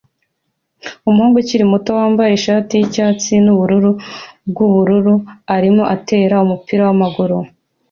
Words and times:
Umuhungu 1.09 1.35
ukiri 1.41 1.65
muto 1.71 1.89
wambaye 1.99 2.31
ishati 2.33 2.71
yicyatsi 2.79 3.31
nubururu 3.43 3.91
bwubururu 4.49 5.15
arimo 5.55 5.83
atera 5.95 6.35
umupira 6.45 6.81
wamaguru 6.87 7.37